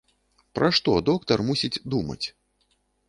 Пра 0.59 0.69
што 0.77 0.95
доктар 1.09 1.43
мусіць 1.49 1.73
думаць? 1.95 2.21